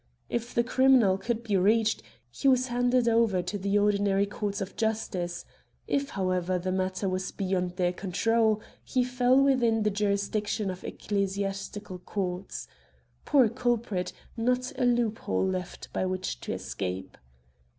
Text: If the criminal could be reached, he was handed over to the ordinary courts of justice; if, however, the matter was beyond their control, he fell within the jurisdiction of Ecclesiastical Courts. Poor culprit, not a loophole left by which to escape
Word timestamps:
If 0.29 0.55
the 0.55 0.63
criminal 0.63 1.19
could 1.19 1.43
be 1.43 1.55
reached, 1.57 2.01
he 2.31 2.47
was 2.47 2.69
handed 2.69 3.07
over 3.07 3.43
to 3.43 3.55
the 3.55 3.77
ordinary 3.77 4.25
courts 4.25 4.59
of 4.59 4.75
justice; 4.75 5.45
if, 5.87 6.09
however, 6.17 6.57
the 6.57 6.71
matter 6.71 7.07
was 7.07 7.31
beyond 7.31 7.75
their 7.75 7.93
control, 7.93 8.61
he 8.83 9.03
fell 9.03 9.39
within 9.39 9.83
the 9.83 9.91
jurisdiction 9.91 10.71
of 10.71 10.83
Ecclesiastical 10.83 11.99
Courts. 11.99 12.67
Poor 13.25 13.47
culprit, 13.47 14.11
not 14.35 14.71
a 14.75 14.85
loophole 14.85 15.45
left 15.45 15.93
by 15.93 16.07
which 16.07 16.39
to 16.39 16.51
escape 16.51 17.15